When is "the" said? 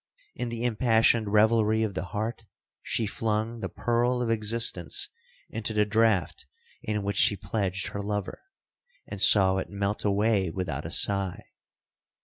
0.49-0.63, 1.93-2.05, 3.59-3.69, 5.75-5.85